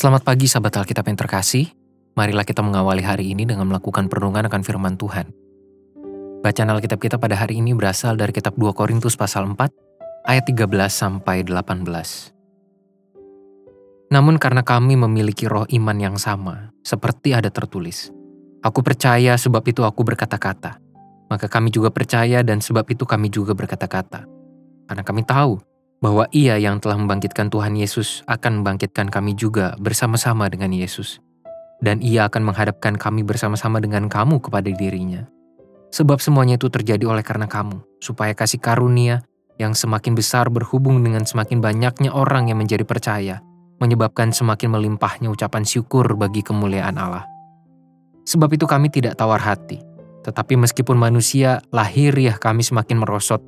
Selamat 0.00 0.24
pagi 0.24 0.48
sahabat 0.48 0.80
Alkitab 0.80 1.12
yang 1.12 1.20
terkasih. 1.20 1.76
Marilah 2.16 2.48
kita 2.48 2.64
mengawali 2.64 3.04
hari 3.04 3.36
ini 3.36 3.44
dengan 3.44 3.68
melakukan 3.68 4.08
perenungan 4.08 4.48
akan 4.48 4.64
firman 4.64 4.96
Tuhan. 4.96 5.28
Bacaan 6.40 6.72
Alkitab 6.72 7.04
kita 7.04 7.20
pada 7.20 7.36
hari 7.36 7.60
ini 7.60 7.76
berasal 7.76 8.16
dari 8.16 8.32
kitab 8.32 8.56
2 8.56 8.72
Korintus 8.72 9.12
pasal 9.20 9.44
4 9.44 9.60
ayat 10.24 10.48
13 10.48 10.72
sampai 10.88 11.44
18. 11.44 11.84
Namun 14.08 14.40
karena 14.40 14.64
kami 14.64 14.96
memiliki 14.96 15.44
roh 15.44 15.68
iman 15.68 15.98
yang 16.00 16.16
sama, 16.16 16.72
seperti 16.80 17.36
ada 17.36 17.52
tertulis, 17.52 18.08
Aku 18.64 18.80
percaya 18.80 19.36
sebab 19.36 19.60
itu 19.68 19.84
aku 19.84 20.00
berkata-kata. 20.00 20.80
Maka 21.28 21.44
kami 21.44 21.68
juga 21.68 21.92
percaya 21.92 22.40
dan 22.40 22.64
sebab 22.64 22.88
itu 22.88 23.04
kami 23.04 23.28
juga 23.28 23.52
berkata-kata. 23.52 24.24
Karena 24.88 25.04
kami 25.04 25.28
tahu 25.28 25.60
bahwa 26.00 26.24
Ia 26.32 26.56
yang 26.56 26.80
telah 26.80 26.96
membangkitkan 26.96 27.52
Tuhan 27.52 27.76
Yesus 27.76 28.24
akan 28.24 28.64
membangkitkan 28.64 29.12
kami 29.12 29.36
juga 29.36 29.76
bersama-sama 29.76 30.48
dengan 30.48 30.72
Yesus, 30.72 31.20
dan 31.84 32.00
Ia 32.00 32.26
akan 32.32 32.50
menghadapkan 32.50 32.96
kami 32.96 33.20
bersama-sama 33.20 33.78
dengan 33.84 34.08
kamu 34.08 34.40
kepada 34.40 34.72
dirinya. 34.72 35.28
Sebab 35.92 36.18
semuanya 36.24 36.56
itu 36.56 36.72
terjadi 36.72 37.04
oleh 37.04 37.20
karena 37.20 37.44
kamu, 37.44 37.84
supaya 38.00 38.32
kasih 38.32 38.58
karunia 38.58 39.20
yang 39.60 39.76
semakin 39.76 40.16
besar 40.16 40.48
berhubung 40.48 41.04
dengan 41.04 41.28
semakin 41.28 41.60
banyaknya 41.60 42.16
orang 42.16 42.48
yang 42.48 42.56
menjadi 42.56 42.88
percaya, 42.88 43.44
menyebabkan 43.76 44.32
semakin 44.32 44.72
melimpahnya 44.72 45.28
ucapan 45.28 45.68
syukur 45.68 46.16
bagi 46.16 46.40
kemuliaan 46.40 46.96
Allah. 46.96 47.28
Sebab 48.24 48.48
itu 48.56 48.64
kami 48.64 48.88
tidak 48.88 49.20
tawar 49.20 49.42
hati, 49.42 49.82
tetapi 50.24 50.56
meskipun 50.56 50.96
manusia 50.96 51.60
lahiriah 51.74 52.40
kami 52.40 52.64
semakin 52.64 53.02
merosot, 53.02 53.44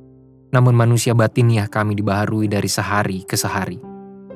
namun 0.53 0.77
manusia 0.77 1.17
batiniah 1.17 1.65
kami 1.65 1.97
dibaharui 1.97 2.45
dari 2.45 2.69
sehari 2.69 3.25
ke 3.25 3.33
sehari. 3.33 3.81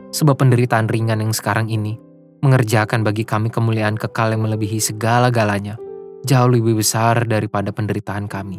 Sebab 0.10 0.34
penderitaan 0.34 0.90
ringan 0.90 1.22
yang 1.22 1.30
sekarang 1.30 1.70
ini 1.70 1.94
mengerjakan 2.42 3.06
bagi 3.06 3.22
kami 3.22 3.54
kemuliaan 3.54 3.94
kekal 3.94 4.34
yang 4.34 4.42
melebihi 4.42 4.82
segala-galanya, 4.82 5.78
jauh 6.26 6.50
lebih 6.50 6.82
besar 6.82 7.22
daripada 7.30 7.70
penderitaan 7.70 8.26
kami. 8.26 8.58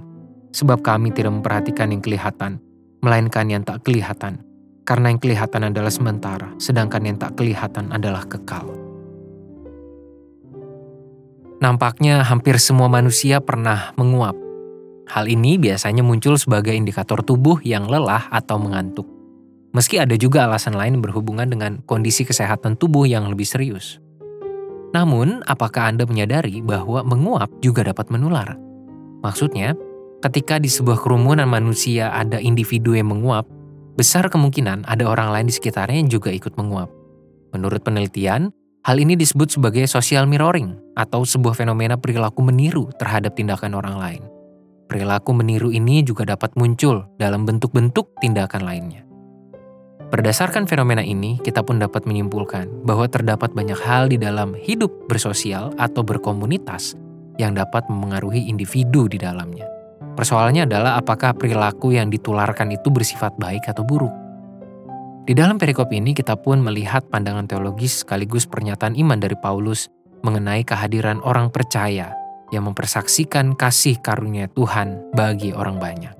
Sebab 0.54 0.86
kami 0.86 1.10
tidak 1.10 1.34
memperhatikan 1.34 1.90
yang 1.90 1.98
kelihatan, 1.98 2.62
melainkan 3.02 3.50
yang 3.50 3.66
tak 3.66 3.82
kelihatan. 3.82 4.46
Karena 4.86 5.12
yang 5.12 5.20
kelihatan 5.20 5.68
adalah 5.68 5.92
sementara, 5.92 6.48
sedangkan 6.56 7.02
yang 7.04 7.18
tak 7.20 7.36
kelihatan 7.36 7.92
adalah 7.92 8.24
kekal. 8.24 8.72
Nampaknya 11.58 12.22
hampir 12.22 12.56
semua 12.62 12.86
manusia 12.86 13.42
pernah 13.42 13.90
menguap 13.98 14.47
Hal 15.08 15.24
ini 15.24 15.56
biasanya 15.56 16.04
muncul 16.04 16.36
sebagai 16.36 16.76
indikator 16.76 17.24
tubuh 17.24 17.64
yang 17.64 17.88
lelah 17.88 18.28
atau 18.28 18.60
mengantuk. 18.60 19.08
Meski 19.72 19.96
ada 19.96 20.12
juga 20.20 20.44
alasan 20.44 20.76
lain 20.76 21.00
berhubungan 21.00 21.48
dengan 21.48 21.80
kondisi 21.88 22.28
kesehatan 22.28 22.76
tubuh 22.76 23.08
yang 23.08 23.24
lebih 23.28 23.48
serius. 23.48 24.00
Namun, 24.92 25.44
apakah 25.44 25.92
Anda 25.92 26.08
menyadari 26.08 26.60
bahwa 26.64 27.04
menguap 27.04 27.52
juga 27.60 27.84
dapat 27.84 28.08
menular? 28.08 28.56
Maksudnya, 29.20 29.76
ketika 30.24 30.56
di 30.56 30.68
sebuah 30.68 31.00
kerumunan 31.00 31.48
manusia 31.48 32.12
ada 32.12 32.40
individu 32.40 32.96
yang 32.96 33.12
menguap, 33.12 33.44
besar 33.96 34.28
kemungkinan 34.32 34.88
ada 34.88 35.04
orang 35.08 35.32
lain 35.32 35.46
di 35.48 35.54
sekitarnya 35.56 36.04
yang 36.04 36.12
juga 36.12 36.32
ikut 36.32 36.56
menguap. 36.56 36.88
Menurut 37.52 37.84
penelitian, 37.84 38.48
hal 38.84 38.96
ini 38.96 39.16
disebut 39.16 39.56
sebagai 39.56 39.84
social 39.88 40.24
mirroring 40.24 40.76
atau 40.96 41.24
sebuah 41.24 41.52
fenomena 41.56 41.96
perilaku 42.00 42.40
meniru 42.44 42.88
terhadap 42.96 43.36
tindakan 43.36 43.76
orang 43.76 43.96
lain. 44.00 44.22
Perilaku 44.88 45.36
meniru 45.36 45.68
ini 45.68 46.00
juga 46.00 46.24
dapat 46.24 46.56
muncul 46.56 47.04
dalam 47.20 47.44
bentuk-bentuk 47.44 48.08
tindakan 48.24 48.64
lainnya. 48.64 49.04
Berdasarkan 50.08 50.64
fenomena 50.64 51.04
ini, 51.04 51.36
kita 51.44 51.60
pun 51.60 51.76
dapat 51.76 52.08
menyimpulkan 52.08 52.88
bahwa 52.88 53.04
terdapat 53.04 53.52
banyak 53.52 53.76
hal 53.76 54.08
di 54.08 54.16
dalam 54.16 54.56
hidup 54.56 54.88
bersosial 55.04 55.76
atau 55.76 56.00
berkomunitas 56.00 56.96
yang 57.36 57.52
dapat 57.52 57.84
memengaruhi 57.92 58.48
individu 58.48 59.04
di 59.12 59.20
dalamnya. 59.20 59.68
Persoalannya 60.16 60.64
adalah 60.64 60.96
apakah 60.96 61.36
perilaku 61.36 61.92
yang 61.92 62.08
ditularkan 62.08 62.72
itu 62.72 62.88
bersifat 62.88 63.36
baik 63.36 63.68
atau 63.68 63.84
buruk. 63.84 64.10
Di 65.28 65.36
dalam 65.36 65.60
perikop 65.60 65.92
ini 65.92 66.16
kita 66.16 66.40
pun 66.40 66.64
melihat 66.64 67.04
pandangan 67.12 67.44
teologis 67.44 68.00
sekaligus 68.00 68.48
pernyataan 68.48 68.96
iman 68.96 69.20
dari 69.20 69.36
Paulus 69.36 69.92
mengenai 70.24 70.64
kehadiran 70.64 71.20
orang 71.20 71.52
percaya 71.52 72.16
yang 72.54 72.68
mempersaksikan 72.68 73.56
kasih 73.56 74.00
karunia 74.00 74.48
Tuhan 74.52 75.12
bagi 75.12 75.52
orang 75.52 75.76
banyak. 75.76 76.14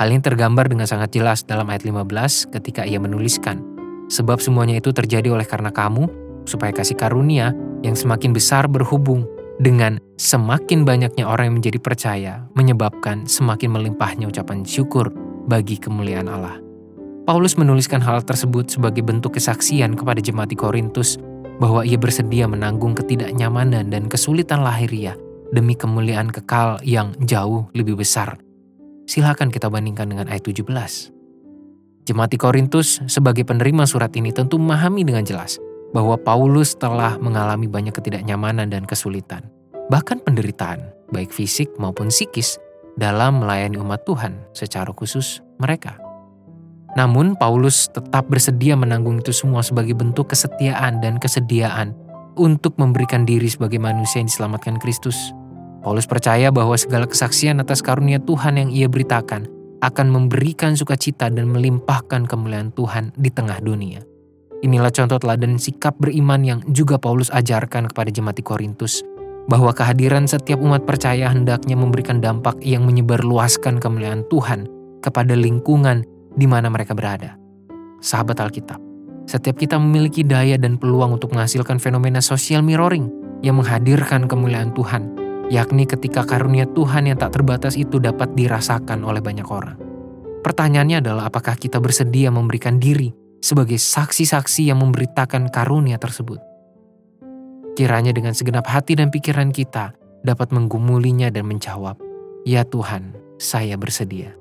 Hal 0.00 0.08
ini 0.08 0.24
tergambar 0.24 0.70
dengan 0.70 0.88
sangat 0.88 1.12
jelas 1.12 1.44
dalam 1.44 1.68
ayat 1.68 1.84
15 1.84 2.48
ketika 2.56 2.88
ia 2.88 2.96
menuliskan, 2.96 3.70
Sebab 4.10 4.42
semuanya 4.42 4.82
itu 4.82 4.90
terjadi 4.90 5.30
oleh 5.30 5.46
karena 5.46 5.70
kamu, 5.70 6.10
supaya 6.42 6.74
kasih 6.74 6.98
karunia 6.98 7.54
yang 7.86 7.94
semakin 7.94 8.34
besar 8.34 8.66
berhubung 8.66 9.22
dengan 9.62 10.02
semakin 10.18 10.82
banyaknya 10.82 11.30
orang 11.30 11.54
yang 11.54 11.56
menjadi 11.62 11.78
percaya, 11.78 12.34
menyebabkan 12.58 13.30
semakin 13.30 13.70
melimpahnya 13.70 14.26
ucapan 14.26 14.66
syukur 14.66 15.14
bagi 15.46 15.78
kemuliaan 15.78 16.26
Allah. 16.26 16.58
Paulus 17.22 17.54
menuliskan 17.54 18.02
hal 18.02 18.26
tersebut 18.26 18.66
sebagai 18.66 19.06
bentuk 19.06 19.38
kesaksian 19.38 19.94
kepada 19.94 20.18
jemaat 20.18 20.50
di 20.50 20.58
Korintus 20.58 21.14
bahwa 21.62 21.86
ia 21.86 21.94
bersedia 21.94 22.50
menanggung 22.50 22.98
ketidaknyamanan 22.98 23.94
dan 23.94 24.10
kesulitan 24.10 24.66
lahiriah 24.66 25.14
demi 25.50 25.74
kemuliaan 25.74 26.30
kekal 26.30 26.78
yang 26.86 27.14
jauh 27.22 27.66
lebih 27.74 27.98
besar. 27.98 28.38
Silakan 29.10 29.50
kita 29.50 29.66
bandingkan 29.66 30.06
dengan 30.06 30.30
ayat 30.30 30.46
17. 30.46 30.66
Jemaat 32.06 32.32
Korintus 32.38 33.02
sebagai 33.06 33.42
penerima 33.46 33.86
surat 33.86 34.10
ini 34.14 34.30
tentu 34.34 34.58
memahami 34.58 35.02
dengan 35.06 35.22
jelas 35.26 35.58
bahwa 35.90 36.14
Paulus 36.18 36.74
telah 36.78 37.18
mengalami 37.18 37.66
banyak 37.66 37.94
ketidaknyamanan 37.94 38.70
dan 38.70 38.86
kesulitan, 38.86 39.46
bahkan 39.90 40.22
penderitaan, 40.22 40.90
baik 41.10 41.34
fisik 41.34 41.70
maupun 41.78 42.10
psikis, 42.10 42.58
dalam 42.98 43.42
melayani 43.42 43.78
umat 43.78 44.02
Tuhan 44.06 44.38
secara 44.54 44.90
khusus 44.94 45.42
mereka. 45.58 45.98
Namun 46.98 47.38
Paulus 47.38 47.86
tetap 47.90 48.26
bersedia 48.26 48.74
menanggung 48.74 49.22
itu 49.22 49.30
semua 49.30 49.62
sebagai 49.62 49.94
bentuk 49.94 50.34
kesetiaan 50.34 50.98
dan 50.98 51.22
kesediaan 51.22 51.94
untuk 52.34 52.74
memberikan 52.78 53.22
diri 53.22 53.46
sebagai 53.46 53.78
manusia 53.78 54.18
yang 54.22 54.26
diselamatkan 54.26 54.82
Kristus 54.82 55.30
Paulus 55.80 56.04
percaya 56.04 56.52
bahwa 56.52 56.76
segala 56.76 57.08
kesaksian 57.08 57.56
atas 57.64 57.80
karunia 57.80 58.20
Tuhan 58.20 58.60
yang 58.60 58.68
ia 58.68 58.84
beritakan 58.84 59.48
akan 59.80 60.06
memberikan 60.12 60.76
sukacita 60.76 61.32
dan 61.32 61.48
melimpahkan 61.48 62.28
kemuliaan 62.28 62.68
Tuhan 62.76 63.16
di 63.16 63.32
tengah 63.32 63.64
dunia. 63.64 64.04
Inilah 64.60 64.92
contoh 64.92 65.16
teladan 65.16 65.56
sikap 65.56 65.96
beriman 65.96 66.44
yang 66.44 66.60
juga 66.68 67.00
Paulus 67.00 67.32
ajarkan 67.32 67.88
kepada 67.88 68.12
jemaat 68.12 68.36
di 68.36 68.44
Korintus, 68.44 69.00
bahwa 69.48 69.72
kehadiran 69.72 70.28
setiap 70.28 70.60
umat 70.60 70.84
percaya 70.84 71.32
hendaknya 71.32 71.80
memberikan 71.80 72.20
dampak 72.20 72.60
yang 72.60 72.84
menyebarluaskan 72.84 73.80
kemuliaan 73.80 74.20
Tuhan 74.28 74.68
kepada 75.00 75.32
lingkungan 75.32 76.04
di 76.36 76.44
mana 76.44 76.68
mereka 76.68 76.92
berada. 76.92 77.40
Sahabat 78.04 78.36
Alkitab, 78.36 78.76
setiap 79.24 79.56
kita 79.56 79.80
memiliki 79.80 80.28
daya 80.28 80.60
dan 80.60 80.76
peluang 80.76 81.16
untuk 81.16 81.32
menghasilkan 81.32 81.80
fenomena 81.80 82.20
social 82.20 82.60
mirroring 82.60 83.08
yang 83.40 83.56
menghadirkan 83.56 84.28
kemuliaan 84.28 84.76
Tuhan 84.76 85.19
yakni 85.50 85.84
ketika 85.84 86.22
karunia 86.22 86.64
Tuhan 86.70 87.10
yang 87.10 87.18
tak 87.18 87.34
terbatas 87.34 87.74
itu 87.74 87.98
dapat 87.98 88.32
dirasakan 88.38 89.02
oleh 89.02 89.18
banyak 89.18 89.44
orang. 89.50 89.76
Pertanyaannya 90.40 91.04
adalah 91.04 91.28
apakah 91.28 91.58
kita 91.58 91.82
bersedia 91.82 92.32
memberikan 92.32 92.80
diri 92.80 93.12
sebagai 93.42 93.76
saksi-saksi 93.76 94.70
yang 94.72 94.80
memberitakan 94.80 95.52
karunia 95.52 96.00
tersebut. 96.00 96.40
Kiranya 97.76 98.14
dengan 98.14 98.32
segenap 98.32 98.64
hati 98.64 98.96
dan 98.96 99.12
pikiran 99.12 99.52
kita 99.52 99.92
dapat 100.24 100.54
menggumulinya 100.54 101.28
dan 101.28 101.44
menjawab, 101.50 101.98
Ya 102.48 102.64
Tuhan, 102.64 103.16
saya 103.36 103.76
bersedia. 103.76 104.32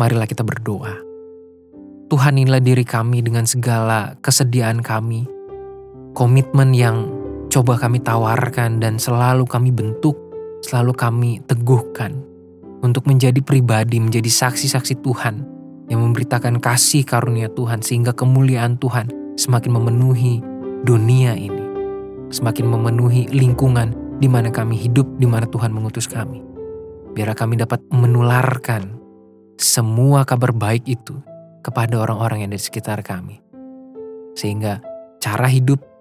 Marilah 0.00 0.24
kita 0.24 0.40
berdoa. 0.40 0.96
Tuhan 2.08 2.40
inilah 2.40 2.60
diri 2.60 2.84
kami 2.84 3.24
dengan 3.24 3.48
segala 3.48 4.16
kesediaan 4.20 4.84
kami, 4.84 5.24
komitmen 6.12 6.76
yang 6.76 7.08
coba 7.52 7.76
kami 7.76 8.00
tawarkan 8.00 8.80
dan 8.80 8.96
selalu 8.96 9.44
kami 9.44 9.68
bentuk, 9.68 10.16
selalu 10.64 10.96
kami 10.96 11.30
teguhkan 11.44 12.16
untuk 12.80 13.04
menjadi 13.04 13.44
pribadi, 13.44 14.00
menjadi 14.00 14.32
saksi-saksi 14.32 15.04
Tuhan 15.04 15.44
yang 15.92 16.00
memberitakan 16.00 16.56
kasih 16.64 17.04
karunia 17.04 17.52
Tuhan 17.52 17.84
sehingga 17.84 18.16
kemuliaan 18.16 18.80
Tuhan 18.80 19.36
semakin 19.36 19.68
memenuhi 19.68 20.40
dunia 20.88 21.36
ini, 21.36 21.60
semakin 22.32 22.72
memenuhi 22.72 23.28
lingkungan 23.28 24.16
di 24.16 24.32
mana 24.32 24.48
kami 24.48 24.80
hidup, 24.80 25.04
di 25.20 25.28
mana 25.28 25.44
Tuhan 25.44 25.76
mengutus 25.76 26.08
kami. 26.08 26.40
Biar 27.12 27.36
kami 27.36 27.60
dapat 27.60 27.84
menularkan 27.92 28.96
semua 29.60 30.24
kabar 30.24 30.56
baik 30.56 30.88
itu 30.88 31.20
kepada 31.60 32.00
orang-orang 32.00 32.48
yang 32.48 32.56
ada 32.56 32.56
di 32.56 32.64
sekitar 32.64 33.04
kami. 33.04 33.44
Sehingga 34.32 34.80
cara 35.20 35.44
hidup 35.52 35.91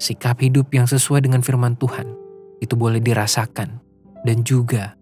sikap 0.00 0.40
hidup 0.40 0.72
yang 0.72 0.88
sesuai 0.88 1.28
dengan 1.28 1.44
firman 1.44 1.76
Tuhan 1.76 2.08
itu 2.64 2.72
boleh 2.72 2.98
dirasakan 3.04 3.78
dan 4.24 4.36
juga 4.40 4.96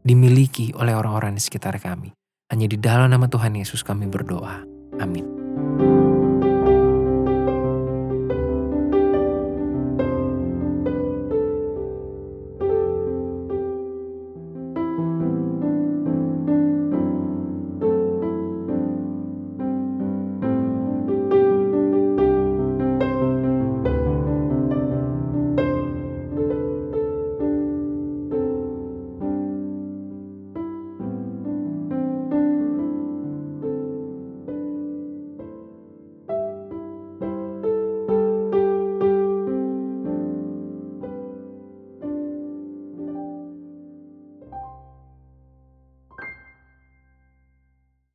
dimiliki 0.00 0.72
oleh 0.72 0.96
orang-orang 0.96 1.36
di 1.36 1.42
sekitar 1.44 1.76
kami. 1.76 2.16
Hanya 2.48 2.64
di 2.64 2.80
dalam 2.80 3.12
nama 3.12 3.28
Tuhan 3.28 3.52
Yesus 3.52 3.84
kami 3.84 4.08
berdoa. 4.08 4.64
Amin. 4.96 6.07